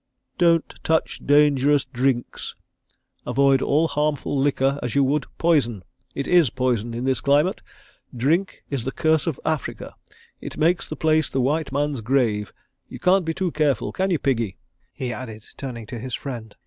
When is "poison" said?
5.37-5.83, 6.49-6.95